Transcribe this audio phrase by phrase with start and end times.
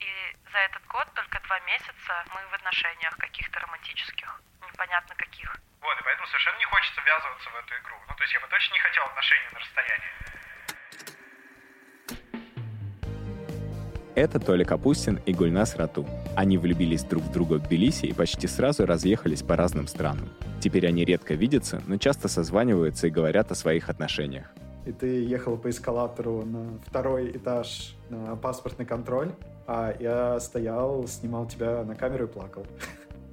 [0.00, 4.40] И за этот год только два месяца мы в отношениях каких-то романтических.
[4.72, 5.56] Непонятно каких.
[5.80, 7.96] Вот, и поэтому совершенно не хочется ввязываться в эту игру.
[8.08, 10.12] Ну, то есть я бы точно не хотел отношений на расстоянии.
[14.14, 16.04] Это Толя Капустин и Гульнас Рату.
[16.36, 20.30] Они влюбились друг в друга в Тбилиси и почти сразу разъехались по разным странам.
[20.60, 24.48] Теперь они редко видятся, но часто созваниваются и говорят о своих отношениях.
[24.87, 29.31] и ты ехал по эскалатору на второй этаж на паспортный контроль,
[29.65, 32.65] а я стоял, снимал тебя на камеру и плакал.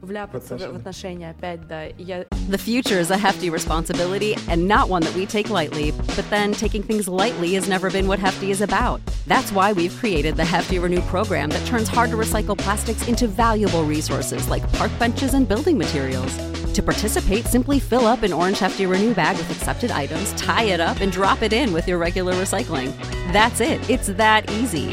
[0.01, 1.87] Вляпаться в, в отношения опять, да.
[1.87, 5.93] И Я The future is a hefty responsibility and not one that we take lightly,
[6.17, 9.01] but then taking things lightly has never been what Hefty is about.
[9.27, 13.29] That's why we've created the Hefty Renew program that turns hard to recycle plastics into
[13.29, 16.35] valuable resources like park benches and building materials.
[16.76, 20.82] To participate, simply fill up an orange Hefty Renew bag with accepted items, tie it
[20.82, 22.94] up, and drop it in with your regular recycling.
[23.32, 24.88] That's it, it's that easy.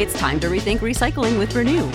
[0.00, 1.90] It's time to rethink recycling with Renew.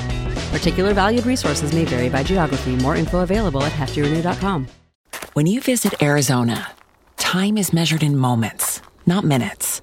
[0.51, 2.75] Particular valued resources may vary by geography.
[2.75, 4.67] More info available at heftyrenew.com.
[5.31, 6.71] When you visit Arizona,
[7.15, 9.81] time is measured in moments, not minutes.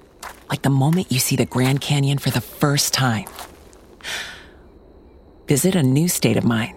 [0.51, 3.25] Like the moment you see the Grand Canyon for the first time.
[5.47, 6.76] Visit a new state of mind.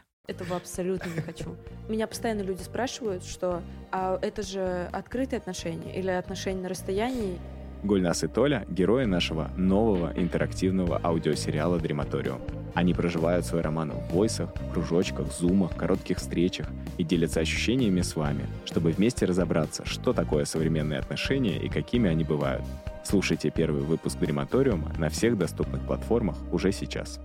[0.31, 1.55] Этого абсолютно не хочу.
[1.87, 3.61] Меня постоянно люди спрашивают, что
[3.91, 7.37] а это же открытые отношения или отношения на расстоянии?
[7.83, 12.39] Гульнас и Толя— герои нашего нового интерактивного аудиосериала «Дрематориум».
[12.75, 16.67] Они проживают свой роман в войсах, кружочках, зумах, коротких встречах
[16.97, 22.23] и делятся ощущениями с вами, чтобы вместе разобраться, что такое современные отношения и какими они
[22.23, 22.63] бывают.
[23.03, 27.19] Слушайте первый выпуск «Дрематориума» на всех доступных платформах уже сейчас.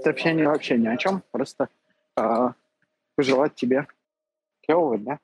[0.00, 1.68] Это общение вообще ни о чем, просто
[2.16, 2.54] а,
[3.16, 3.86] пожелать тебе
[4.62, 5.18] клевого дня.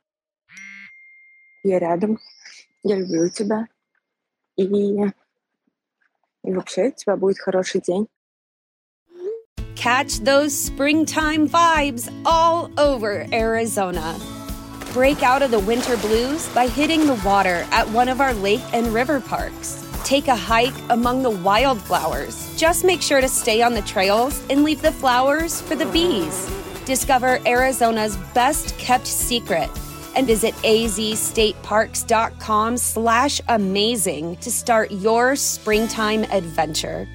[1.64, 2.18] Я рядом.
[2.82, 3.68] Я люблю тебя.
[4.56, 8.06] И, и вообще у тебя будет хороший день.
[9.76, 14.14] Catch those springtime vibes all over Arizona.
[14.92, 18.62] Break out of the winter blues by hitting the water at one of our lake
[18.74, 19.85] and river parks.
[20.06, 22.56] Take a hike among the wildflowers.
[22.56, 26.48] Just make sure to stay on the trails and leave the flowers for the bees.
[26.84, 29.68] Discover Arizona's best kept secret
[30.14, 37.08] and visit azstateparks.com slash amazing to start your springtime adventure.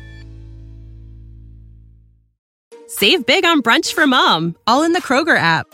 [2.88, 5.74] Save big on brunch for mom, all in the Kroger app.